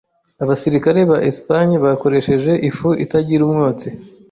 [0.43, 3.87] Abasirikare ba Espagne bakoresheje ifu itagira umwotsi.